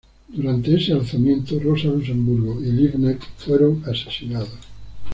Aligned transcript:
Durante 0.29 0.73
ese 0.77 0.93
alzamiento, 0.93 1.59
Rosa 1.59 1.89
Luxemburgo 1.89 2.59
y 2.63 2.71
Liebknecht 2.71 3.21
fueron 3.37 3.83
asesinados. 3.87 4.49